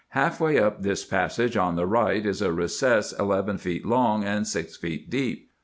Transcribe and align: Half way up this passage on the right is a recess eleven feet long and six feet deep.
Half 0.17 0.39
way 0.41 0.57
up 0.57 0.81
this 0.81 1.05
passage 1.05 1.55
on 1.55 1.75
the 1.75 1.85
right 1.85 2.25
is 2.25 2.41
a 2.41 2.51
recess 2.51 3.13
eleven 3.19 3.59
feet 3.59 3.85
long 3.85 4.23
and 4.23 4.47
six 4.47 4.75
feet 4.75 5.11
deep. 5.11 5.51